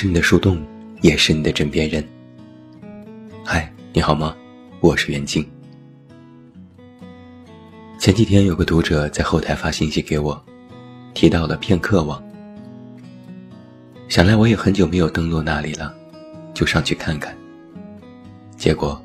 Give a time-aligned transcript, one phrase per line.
[0.00, 0.66] 是你的树洞，
[1.02, 2.02] 也是你的枕边人。
[3.44, 4.34] 嗨，你好吗？
[4.80, 5.46] 我是袁静。
[7.98, 10.42] 前几天有个读者在后台发信息给我，
[11.12, 12.18] 提到了片刻网。
[14.08, 15.94] 想来我也很久没有登录那里了，
[16.54, 17.36] 就上去看看。
[18.56, 18.98] 结果，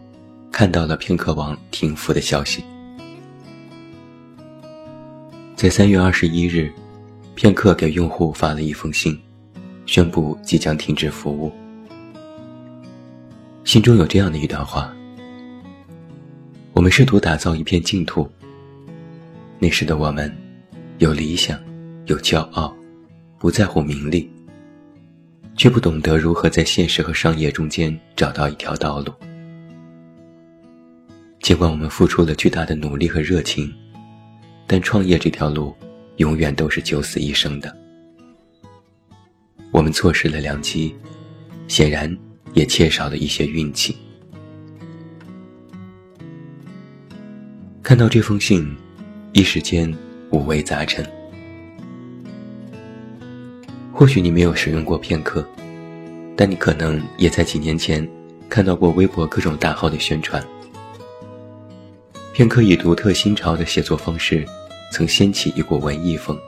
[0.49, 2.63] 看到了片刻网停服的消息。
[5.57, 6.71] 在三月二十一日，
[7.35, 9.19] 片刻给用户发了一封信。
[9.85, 11.51] 宣布即将停止服务。
[13.63, 14.93] 信中有这样的一段话：
[16.73, 18.29] 我们试图打造一片净土。
[19.57, 20.31] 那时的我们，
[20.97, 21.59] 有理想，
[22.05, 22.75] 有骄傲，
[23.39, 24.29] 不在乎名利，
[25.55, 29.13] 却不懂得如何在现实和商业中间找到一条道路。
[31.41, 33.73] 尽管我们付出了巨大的努力和热情，
[34.67, 35.75] 但创业这条路，
[36.17, 37.84] 永远都是九死一生的。
[39.75, 40.95] 我们错失了良机，
[41.67, 42.09] 显然
[42.53, 43.93] 也缺少了一些运气。
[47.83, 48.73] 看到这封信，
[49.33, 49.93] 一时间
[50.31, 51.05] 五味杂陈。
[53.91, 55.45] 或许你没有使用过片刻，
[56.37, 58.07] 但你可能也在几年前
[58.47, 60.41] 看到过微博各种大号的宣传。
[62.31, 64.45] 片刻以独特新潮的写作方式，
[64.93, 66.39] 曾掀起一股文艺风。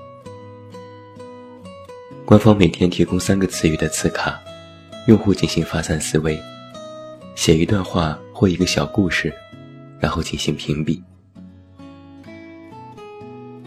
[2.28, 4.38] 官方每天提供三个词语的词卡，
[5.08, 6.38] 用户进行发散思维，
[7.36, 9.34] 写一段话或一个小故事，
[9.98, 11.02] 然后进行评比。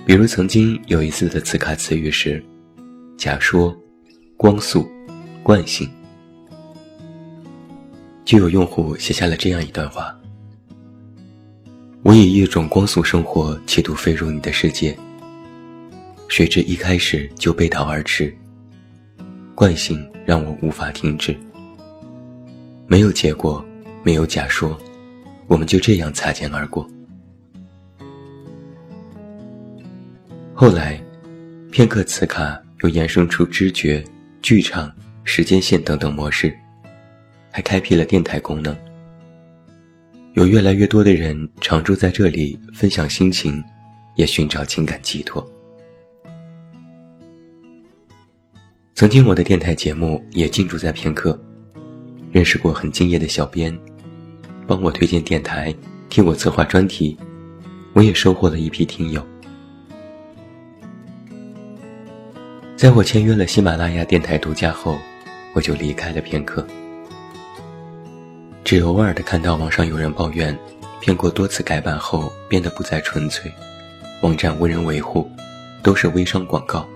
[0.04, 2.44] 比如曾经有一次的词卡词语是
[3.16, 3.75] “假说
[4.37, 4.87] ”“光速
[5.42, 5.88] ”“惯性”，
[8.27, 10.15] 就有用户写下了这样一段话
[12.04, 14.94] ：“我以一种光速生活企图飞入你的世界，
[16.28, 18.31] 谁知一开始就背道而驰。”
[19.60, 21.37] 惯性让我无法停止，
[22.87, 23.62] 没有结果，
[24.03, 24.75] 没有假说，
[25.48, 26.88] 我们就这样擦肩而过。
[30.54, 30.98] 后来，
[31.71, 34.03] 片刻磁卡又衍生出知觉、
[34.41, 34.91] 剧场、
[35.25, 36.59] 时间线等等模式，
[37.50, 38.75] 还开辟了电台功能。
[40.32, 43.62] 有越来越多的人常驻在这里分享心情，
[44.16, 45.47] 也寻找情感寄托。
[49.00, 51.41] 曾经我的电台节目也进驻在片刻，
[52.31, 53.75] 认识过很敬业的小编，
[54.66, 55.75] 帮我推荐电台，
[56.11, 57.16] 替我策划专题，
[57.94, 59.27] 我也收获了一批听友。
[62.77, 64.99] 在我签约了喜马拉雅电台独家后，
[65.55, 66.66] 我就离开了片刻。
[68.62, 70.55] 只偶尔的看到网上有人抱怨，
[71.00, 73.50] 片过多次改版后变得不再纯粹，
[74.21, 75.27] 网站无人维护，
[75.83, 76.87] 都是微商广告。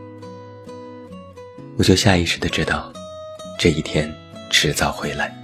[1.76, 2.92] 我就下意识的知道，
[3.58, 4.12] 这一天
[4.48, 5.34] 迟早会来。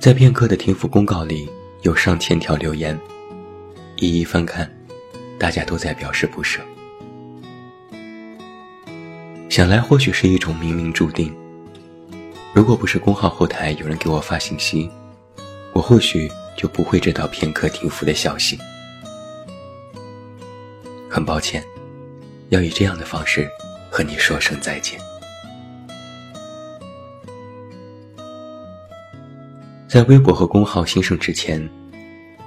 [0.00, 1.50] 在片刻的停服公告里，
[1.82, 2.98] 有上千条留言，
[3.96, 4.70] 一一翻看，
[5.38, 6.62] 大家都在表示不舍。
[9.50, 11.34] 想来或许是一种冥冥注定。
[12.54, 14.90] 如果不是公号后台有人给我发信息，
[15.74, 18.58] 我或许就不会知道片刻停服的消息。
[21.10, 21.62] 很抱歉。
[22.48, 23.48] 要以这样的方式
[23.90, 24.98] 和你说声再见。
[29.88, 31.66] 在微博和公号兴盛之前，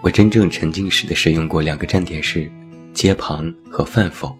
[0.01, 2.51] 我真正沉浸式的使用过两个站点是
[2.93, 4.37] 街旁和饭否。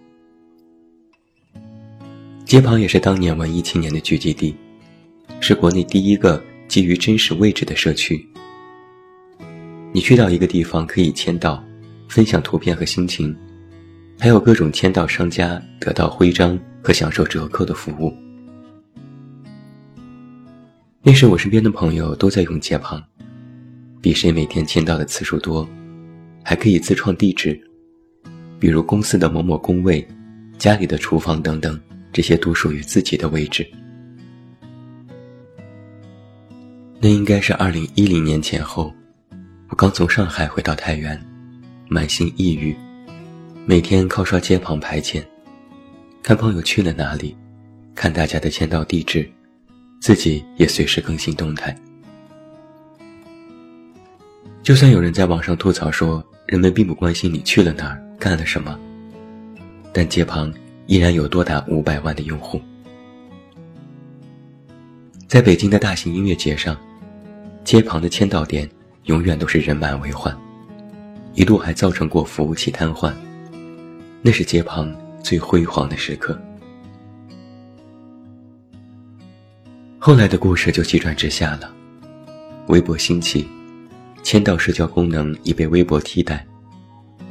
[2.46, 4.56] 街旁也是当年文艺青年的聚集地，
[5.40, 8.28] 是国内第一个基于真实位置的社区。
[9.92, 11.64] 你去到一个地方可以签到，
[12.08, 13.36] 分享图片和心情。
[14.22, 18.14] 还有各种签到商家得到徽章和享受折扣的服务。
[21.02, 23.02] 那时我身边的朋友都在用街旁，
[24.02, 25.68] 比谁每天签到的次数多，
[26.44, 27.58] 还可以自创地址，
[28.60, 30.06] 比如公司的某某工位、
[30.58, 31.80] 家里的厨房等等，
[32.12, 33.66] 这些独属于自己的位置。
[37.00, 38.94] 那应该是二零一零年前后，
[39.70, 41.18] 我刚从上海回到太原，
[41.88, 42.76] 满心抑郁。
[43.66, 45.24] 每天靠刷街旁排签，
[46.24, 47.38] 看朋友去了哪里，
[47.94, 49.30] 看大家的签到地址，
[50.02, 51.76] 自己也随时更新动态。
[54.64, 58.78] 就算有人在网上吐槽说人们并不关心你去了哪儿干了什么，
[59.94, 60.52] 但街旁
[60.88, 62.60] 依然有多达五百万的用户。
[65.28, 66.76] 在北京的大型音乐节上，
[67.64, 68.68] 街旁的签到点
[69.04, 70.36] 永远都是人满为患，
[71.36, 73.14] 一度还造成过服务器瘫痪。
[74.22, 74.94] 那是街旁
[75.24, 76.40] 最辉煌的时刻。
[79.98, 81.74] 后来的故事就急转直下了，
[82.68, 83.48] 微博兴起，
[84.24, 86.46] 签到社交功能已被微博替代，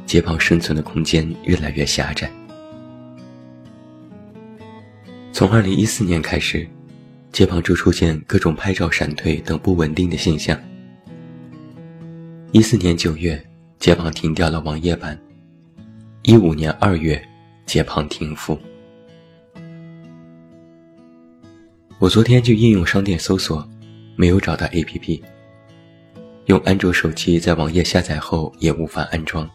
[0.05, 2.31] 街旁生存的空间越来越狭窄。
[5.31, 6.67] 从二零一四年开始，
[7.31, 10.59] 街旁就出现各种拍照闪退等不稳定的现象。
[12.51, 13.41] 一四年九月，
[13.77, 15.15] 街旁停掉了网页版；
[16.23, 17.21] 一五年二月，
[17.65, 18.59] 街旁停服。
[21.97, 23.65] 我昨天去应用商店搜索，
[24.17, 25.21] 没有找到 APP。
[26.47, 29.49] 用安卓手机在网页下载后也无法安装。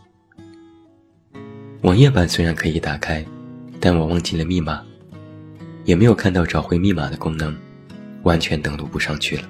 [1.83, 3.23] 网页版虽然可以打开，
[3.79, 4.83] 但我忘记了密码，
[5.85, 7.55] 也没有看到找回密码的功能，
[8.23, 9.43] 完全登录不上去了。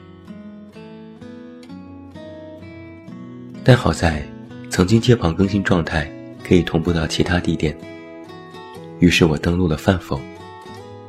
[3.63, 4.27] 但好在，
[4.69, 6.11] 曾经街旁更新状态
[6.47, 7.77] 可以同步到其他地点，
[9.01, 10.21] 于是我登录了饭否，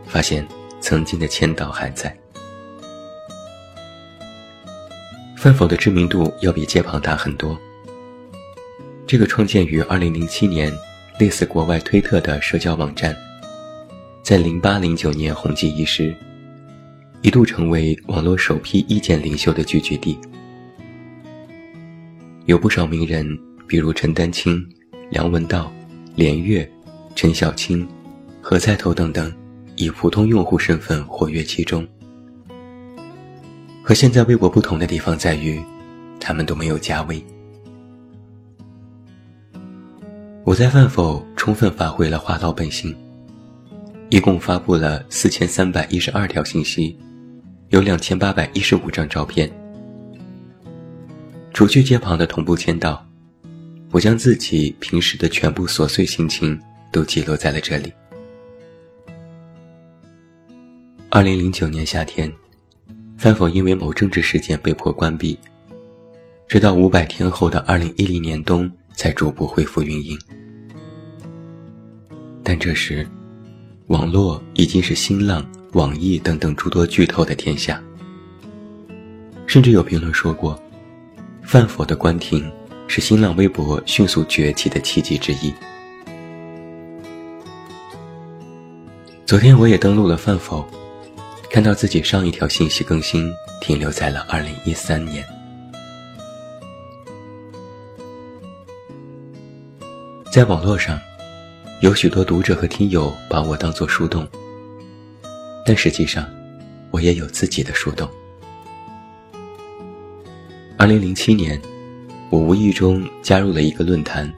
[0.07, 0.47] 发现。
[0.81, 2.15] 曾经的千岛还在，
[5.35, 7.57] 饭否的知名度要比街旁大很多。
[9.07, 10.71] 这个创建于2007年、
[11.19, 13.17] 类似国外推特的社交网站，
[14.21, 16.15] 在0809年红极一时，
[17.23, 20.19] 一度成为网络首批意见领袖的聚集地。
[22.45, 23.27] 有不少名人，
[23.67, 24.63] 比如陈丹青、
[25.09, 25.71] 梁文道、
[26.15, 26.69] 连岳、
[27.15, 27.87] 陈小青、
[28.41, 29.33] 何菜头等等。
[29.77, 31.85] 以普通用户身份活跃其中，
[33.83, 35.61] 和现在微博不同的地方在于，
[36.17, 37.21] 他们都没有加微。
[40.45, 42.95] 我在饭否充分发挥了话痨本性，
[44.09, 46.97] 一共发布了四千三百一十二条信息，
[47.67, 49.51] 有两千八百一十五张照片。
[51.53, 53.05] 除去街旁的同步签到，
[53.95, 56.59] 我将自己平时的全部琐碎心情
[56.91, 57.93] 都记录在了这里。
[61.07, 62.29] 二零零九年夏天，
[63.17, 65.39] 饭否因为某政治事件被迫关闭，
[66.45, 70.19] 直到五百天后的二零一零年冬才逐步恢复运营。
[72.43, 73.07] 但这时，
[73.87, 77.81] 网络已经是新浪、网易等等诸多巨头的天下，
[79.47, 80.61] 甚至有评论说过，
[81.43, 82.45] 饭否的关停
[82.87, 85.53] 是新浪微博迅速崛起的契机之一。
[89.25, 90.65] 昨天我也登录了饭否。
[91.51, 95.25] 看到自己上一条信息更新停留在了二零一三年，
[100.29, 100.99] 在网络上，
[101.79, 104.27] 有许多读者和听友把我当做树洞，
[105.65, 106.29] 但实际上，
[106.91, 108.09] 我也有自己的树洞。
[110.77, 111.61] 二零零七年，
[112.35, 114.29] 我无意中加入了一个论坛，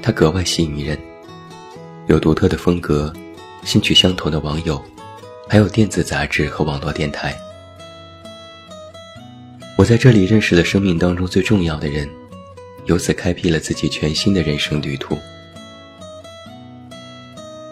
[0.00, 0.98] 它格外吸引人，
[2.06, 3.12] 有独特的风格，
[3.62, 4.82] 兴趣相投的网友。
[5.46, 7.36] 还有电子杂志和网络电台，
[9.76, 12.08] 我在这里认识了生命当中最重要的人，
[12.86, 15.14] 由此开辟了自己全新的人生旅途。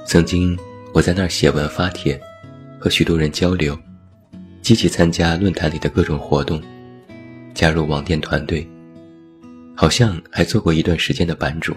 [0.04, 0.58] 曾经
[0.92, 2.20] 我在那儿写文发帖，
[2.78, 3.78] 和许多人交流，
[4.60, 6.62] 积极参加论坛里的各种活动，
[7.54, 8.66] 加入网店团队，
[9.76, 11.76] 好像还做过一段时间的版主。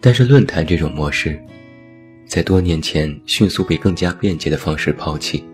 [0.00, 1.40] 但是论坛这种模式。
[2.24, 5.44] 在多年前，迅速被更加便捷的方式抛弃。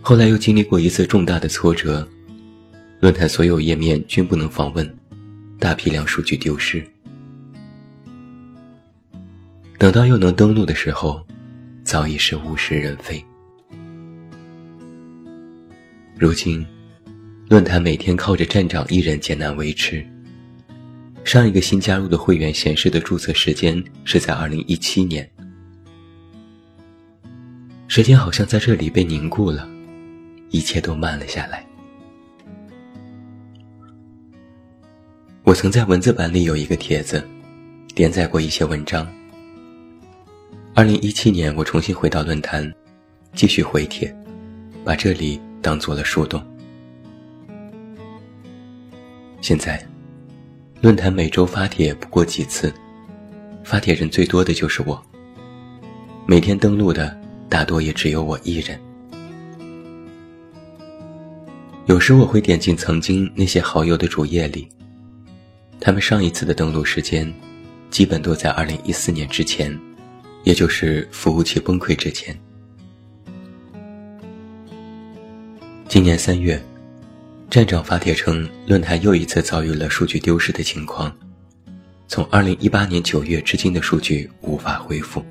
[0.00, 2.08] 后来又经历过一次重大的挫折，
[3.00, 4.96] 论坛所有页面均不能访问，
[5.58, 6.80] 大批量数据丢失。
[9.76, 11.20] 等到又能登录的时候，
[11.82, 13.20] 早已是物是人非。
[16.16, 16.64] 如今，
[17.48, 20.06] 论坛每天靠着站长一人艰难维持。
[21.24, 25.26] 上一个新加入的会员显示的注册时间是在二零一七年，
[27.86, 29.66] 时间好像在这里被凝固了，
[30.50, 31.64] 一切都慢了下来。
[35.42, 37.26] 我曾在文字版里有一个帖子，
[37.94, 39.10] 连载过一些文章。
[40.74, 42.70] 二零一七年，我重新回到论坛，
[43.34, 44.14] 继续回帖，
[44.84, 46.44] 把这里当做了树洞。
[49.40, 49.84] 现在。
[50.80, 52.72] 论坛每周发帖不过几次，
[53.64, 55.02] 发帖人最多的就是我。
[56.24, 57.18] 每天登录的
[57.48, 58.78] 大多也只有我一人。
[61.86, 64.68] 有时我会点进曾经那些好友的主页里，
[65.80, 67.32] 他们上一次的登录时间，
[67.90, 69.76] 基本都在二零一四年之前，
[70.44, 72.38] 也就是服务器崩溃之前。
[75.88, 76.62] 今年三月。
[77.50, 81.10] 站长发帖称，论坛又一次遭遇了数据丢失的情况，
[82.06, 85.24] 从二零一八年九月至今的数据无法恢复。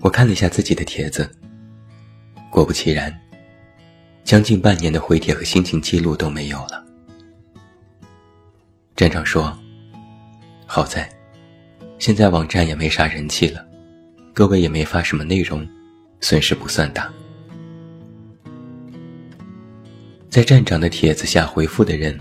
[0.00, 1.30] 我看了一下自己的帖子，
[2.50, 3.14] 果不其然，
[4.24, 6.82] 将近半年的回帖和心情记录都没有了。
[8.96, 9.54] 站长说
[10.64, 11.06] ：“好在，
[11.98, 13.62] 现在网站也没啥人气了，
[14.32, 15.68] 各位也没发什么内容，
[16.22, 17.12] 损失不算大。”
[20.36, 22.14] 在站长的帖子下回复的人，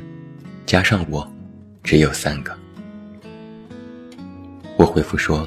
[0.66, 1.30] 加上我，
[1.84, 2.58] 只有三个。
[4.78, 5.46] 我回复说：“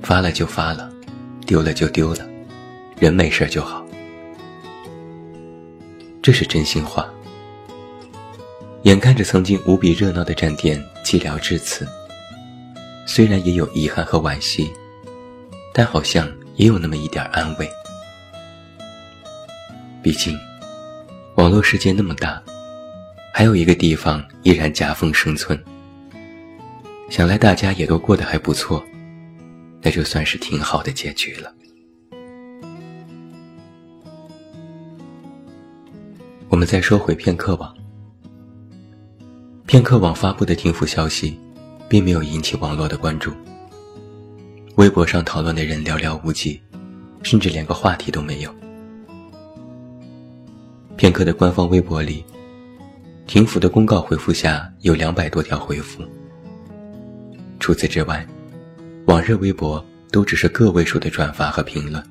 [0.00, 0.90] 发了就发了，
[1.46, 2.26] 丢了就丢了，
[2.98, 3.84] 人没事就好。”
[6.22, 7.06] 这是真心话。
[8.84, 11.86] 眼看着曾经无比热闹的站点寂寥至此，
[13.04, 14.72] 虽然也有遗憾和惋惜，
[15.74, 17.70] 但好像也有那么一点安慰。
[20.02, 20.34] 毕竟。
[21.36, 22.42] 网络世界那么大，
[23.30, 25.62] 还有一个地方依然夹缝生存。
[27.10, 28.82] 想来大家也都过得还不错，
[29.82, 31.52] 那就算是挺好的结局了。
[36.48, 37.76] 我们再说回片刻网，
[39.66, 41.38] 片刻网发布的停服消息，
[41.86, 43.30] 并没有引起网络的关注。
[44.76, 46.58] 微博上讨论的人寥寥无几，
[47.22, 48.50] 甚至连个话题都没有。
[50.96, 52.24] 片刻的官方微博里，
[53.26, 56.02] 停服的公告回复下有两百多条回复。
[57.60, 58.26] 除此之外，
[59.04, 62.02] 往日微博都只是个位数的转发和评论。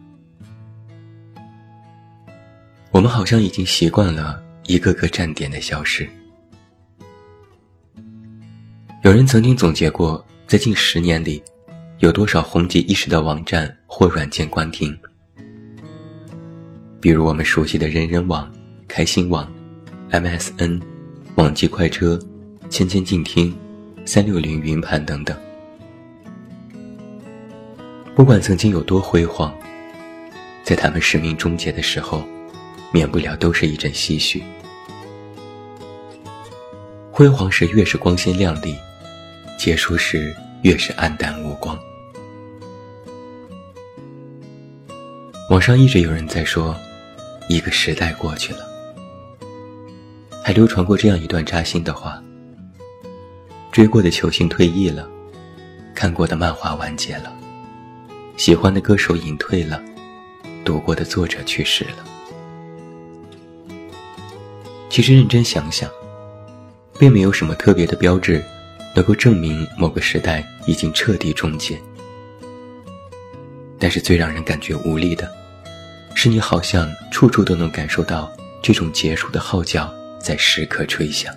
[2.92, 6.08] 我们好像已经习惯了一个个站点的消失。
[9.02, 11.42] 有人曾经总结过，在近十年里，
[12.00, 14.96] 有多少红极一时的网站或软件关停？
[17.02, 18.48] 比如我们熟悉的人人网。
[18.96, 19.46] 开心网、
[20.10, 20.82] MSN、
[21.36, 22.18] 网际快车、
[22.70, 23.54] 千千静听、
[24.06, 25.38] 三六零云盘等等，
[28.16, 29.54] 不管曾经有多辉煌，
[30.64, 32.24] 在他们使命终结的时候，
[32.94, 34.42] 免不了都是一阵唏嘘。
[37.12, 38.78] 辉煌时越是光鲜亮丽，
[39.60, 41.78] 结束时越是黯淡无光。
[45.50, 46.74] 网上一直有人在说，
[47.50, 48.75] 一个时代过去了。
[50.46, 52.22] 还流传过这样一段扎心的话：
[53.72, 55.10] 追过的球星退役了，
[55.96, 57.36] 看过的漫画完结了，
[58.38, 59.82] 喜欢的歌手隐退了，
[60.64, 62.06] 读过的作者去世了。
[64.88, 65.90] 其实认真想想，
[67.00, 68.46] 并没有什么特别的标志，
[68.94, 71.76] 能够证明某个时代已经彻底终结。
[73.80, 75.28] 但是最让人感觉无力的，
[76.14, 79.92] 是你好像处处都能感受到这种结束的号角。
[80.26, 81.32] 在时刻吹响。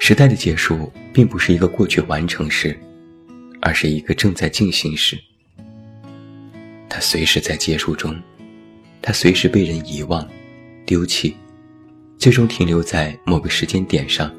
[0.00, 2.74] 时代的结束并不是一个过去完成时，
[3.60, 5.18] 而是一个正在进行时。
[6.88, 8.18] 它随时在结束中，
[9.02, 10.26] 它随时被人遗忘、
[10.86, 11.36] 丢弃，
[12.16, 14.34] 最终停留在某个时间点上，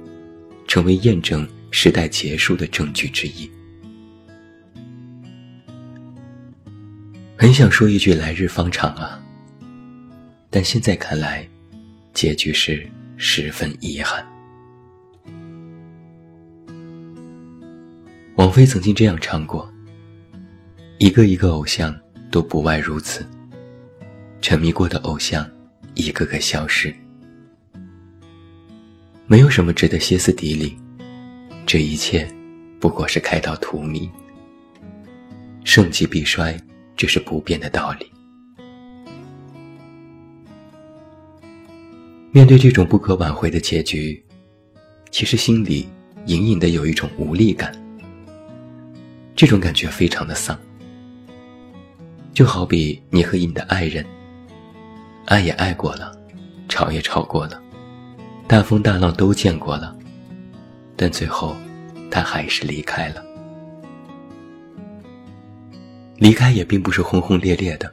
[0.68, 3.48] 成为验证时代结束的证据之一。
[7.38, 9.22] 很想说一句“来日方长”啊。
[10.56, 11.46] 但现在看来，
[12.14, 14.26] 结局是十分遗憾。
[18.38, 19.70] 王菲曾经这样唱过
[20.98, 21.94] ：“一个一个偶像
[22.32, 23.28] 都不外如此，
[24.42, 25.46] 沉迷过的偶像
[25.94, 26.96] 一个个消失，
[29.28, 30.78] 没有什么值得歇斯底里，
[31.66, 32.26] 这一切
[32.80, 34.10] 不过是开到荼蘼。
[35.66, 36.58] 盛极必衰，
[36.96, 38.10] 这是不变的道理。”
[42.36, 44.22] 面对这种不可挽回的结局，
[45.10, 45.88] 其实心里
[46.26, 47.74] 隐隐的有一种无力感。
[49.38, 50.60] 这种感觉非常的丧，
[52.34, 54.06] 就好比你和你的爱人，
[55.28, 56.12] 爱也爱过了，
[56.68, 57.64] 吵也吵过了，
[58.50, 59.98] 大风大浪都见过了，
[60.98, 61.56] 但最后
[62.12, 63.24] 他还是离开了。
[66.18, 67.90] 离开也并不是轰轰烈烈的，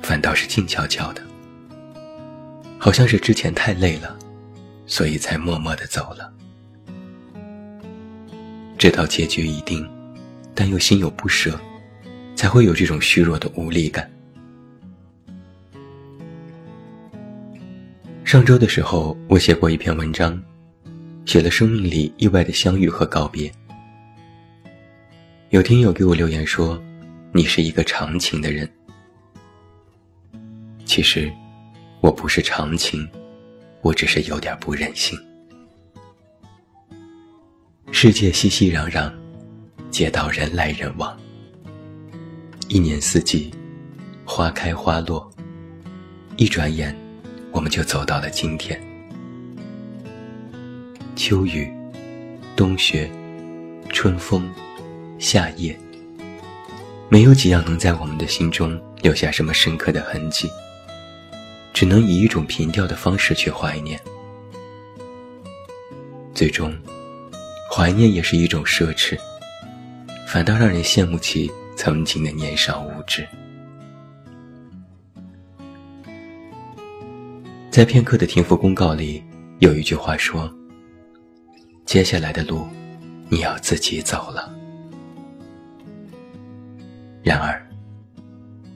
[0.00, 1.20] 反倒是静悄悄的。
[2.82, 4.18] 好像是之前太累了，
[4.86, 6.32] 所以才默默的走了。
[8.78, 9.86] 知道结局已定，
[10.54, 11.60] 但又心有不舍，
[12.34, 14.10] 才会有这种虚弱的无力感。
[18.24, 20.42] 上周的时候，我写过一篇文章，
[21.26, 23.52] 写了生命里意外的相遇和告别。
[25.50, 26.82] 有听友给我留言说
[27.30, 28.66] ：“你是一个长情的人。”
[30.86, 31.30] 其实。
[32.00, 33.06] 我不是长情，
[33.82, 35.18] 我只是有点不忍心。
[37.92, 39.12] 世界熙熙攘攘，
[39.90, 41.14] 街道人来人往，
[42.68, 43.52] 一年四季，
[44.24, 45.30] 花开花落。
[46.36, 46.96] 一转眼，
[47.52, 48.80] 我们就走到了今天。
[51.14, 51.70] 秋雨、
[52.56, 53.10] 冬雪、
[53.90, 54.50] 春风、
[55.18, 55.78] 夏夜，
[57.10, 60.48] 没有几样能在我们的心中留下什么深刻的痕迹，
[61.72, 64.00] 只能以一种平调的方式去怀念。
[66.34, 66.72] 最终，
[67.70, 69.18] 怀念也是一种奢侈，
[70.26, 73.26] 反倒让人羡慕起曾经的年少无知。
[77.70, 79.22] 在片刻的停服公告里，
[79.60, 80.52] 有一句话说
[81.86, 82.66] ：“接下来的路，
[83.28, 84.52] 你要自己走了。”
[87.22, 87.64] 然而，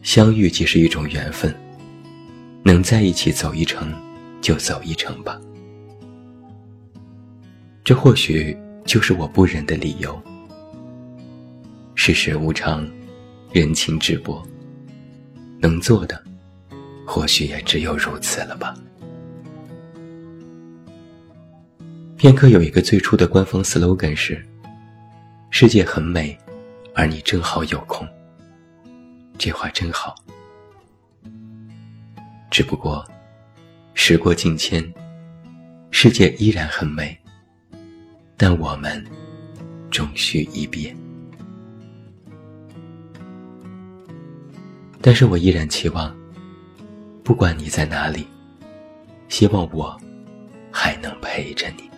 [0.03, 1.55] 相遇即是一种缘分，
[2.67, 3.93] 能在一起走一程，
[4.41, 5.39] 就走一程吧。
[7.85, 8.57] 这或许
[8.87, 10.19] 就是我不忍的理由。
[11.95, 12.91] 世事无常，
[13.53, 14.43] 人情质薄，
[15.61, 16.21] 能做的。
[17.07, 18.75] 或许也只有如此了吧。
[22.17, 24.43] 片刻有一个最初的官方 slogan 是
[25.51, 26.37] ：“世界很美，
[26.95, 28.09] 而你正好有空。”
[29.37, 30.15] 这话真好。
[32.55, 33.05] 只不过，
[33.95, 34.81] 时过境迁，
[35.91, 37.19] 世界依然很美，
[38.37, 39.05] 但我们
[39.91, 40.95] 终须一别。
[45.01, 46.17] 但是我依然期望。
[47.25, 48.25] 不管你在哪里，
[49.29, 50.01] 希望我
[50.71, 51.91] 还能陪着你。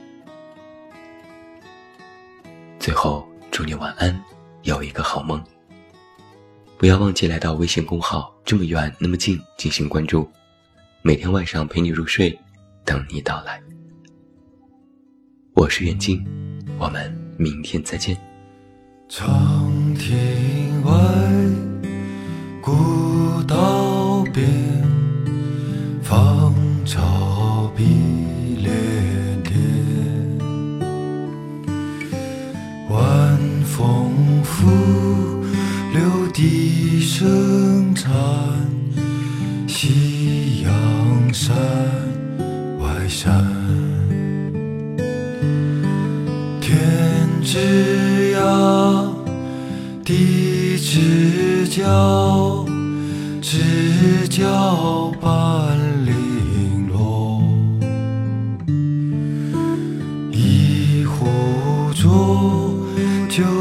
[2.79, 4.25] 最后，祝你晚安，
[4.63, 5.45] 有一个好梦。
[6.79, 10.27] 不要忘记来到微信公号“这么远那么近”进行关注，
[11.07, 12.37] 每天晚上陪你入睡，
[12.85, 13.63] 等你到来。
[15.53, 16.21] 我是远近，
[16.81, 18.19] 我们明天再见。
[19.09, 20.17] 长亭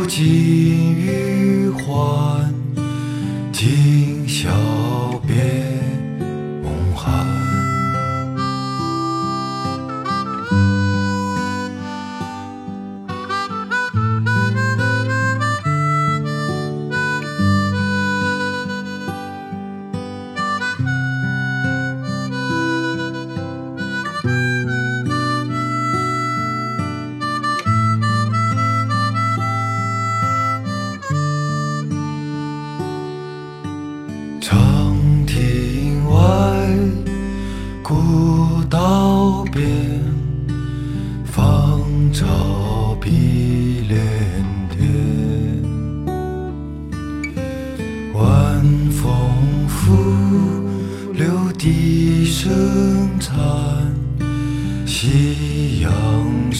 [0.08, 1.25] 金玉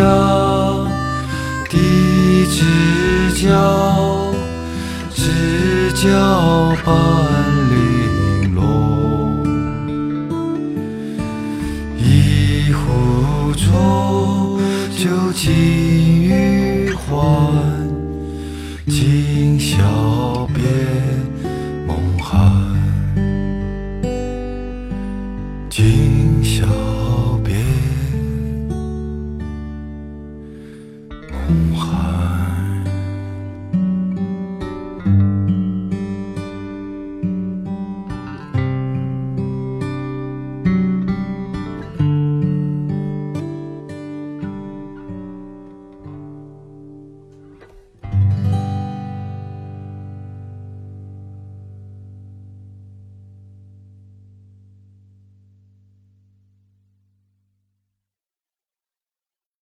[0.00, 0.08] 之涯，
[1.68, 4.32] 地之角，
[5.14, 7.29] 知交半